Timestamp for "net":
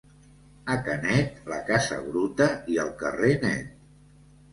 3.45-3.77